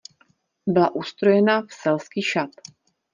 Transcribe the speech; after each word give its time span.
Byla 0.67 0.95
ustrojena 0.95 1.61
v 1.61 1.73
selský 1.73 2.21
šat. 2.23 2.49